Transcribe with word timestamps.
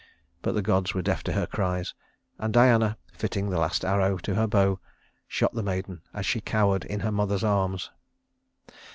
But 0.41 0.53
the 0.55 0.63
gods 0.63 0.95
were 0.95 1.03
deaf 1.03 1.21
to 1.25 1.33
her 1.33 1.45
cries, 1.45 1.93
and 2.39 2.51
Diana, 2.51 2.97
fitting 3.13 3.51
the 3.51 3.59
last 3.59 3.85
arrow 3.85 4.17
to 4.17 4.33
her 4.33 4.47
bow, 4.47 4.79
shot 5.27 5.53
the 5.53 5.61
maiden 5.61 6.01
as 6.11 6.25
she 6.25 6.41
cowered 6.41 6.85
in 6.85 7.01
her 7.01 7.11
mother's 7.11 7.43
arms. 7.43 7.91